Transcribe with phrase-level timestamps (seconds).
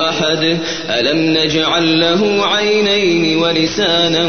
[0.00, 0.58] أحد؟
[0.90, 4.28] ألم نجعل له عينين ولسانا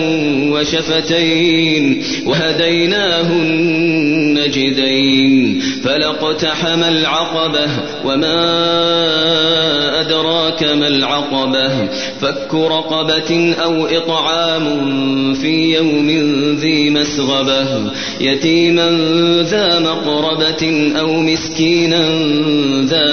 [0.54, 3.32] وشفتين وهديناه
[4.44, 7.68] النجدين فلاقتحم العقبة
[8.06, 8.44] وما
[10.00, 11.88] أدراك ما العقبة
[12.22, 14.64] فك رقبة أو إطعام
[15.34, 16.10] في يوم
[16.60, 17.92] ذي مسغبة
[18.22, 18.90] يتيما
[19.42, 22.10] ذا مقربة أو مسكينا
[22.82, 23.13] ذا